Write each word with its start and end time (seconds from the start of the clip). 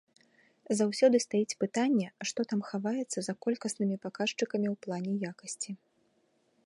Заўсёды 0.79 1.17
стаіць 1.25 1.57
пытанне, 1.63 2.07
што 2.29 2.39
там 2.53 2.59
хаваецца 2.69 3.19
за 3.29 3.33
колькаснымі 3.47 3.95
паказчыкамі 4.07 4.67
ў 4.73 4.75
плане 4.87 5.11
якасці. 5.35 5.71